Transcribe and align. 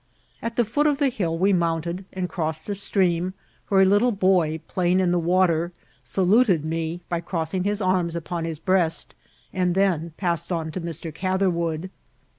At 0.41 0.55
the 0.55 0.65
foot 0.65 0.87
of 0.87 0.97
the 0.97 1.11
hiU 1.11 1.37
we 1.37 1.53
mounted 1.53 2.05
and 2.11 2.27
crossed 2.27 2.67
a 2.69 2.73
stream, 2.73 3.35
where 3.67 3.81
a 3.81 3.85
little 3.85 4.11
boy, 4.11 4.59
playing 4.67 4.99
in 4.99 5.11
the 5.11 5.19
water, 5.19 5.73
saluted 6.01 6.65
me 6.65 7.01
by 7.07 7.21
crossing 7.21 7.65
his 7.65 7.83
arms 7.83 8.15
upon 8.15 8.43
his 8.43 8.57
breast, 8.59 9.13
and 9.53 9.75
then 9.75 10.13
passed 10.17 10.51
on 10.51 10.71
to 10.71 10.81
Mr. 10.81 11.13
Catherwood. 11.13 11.91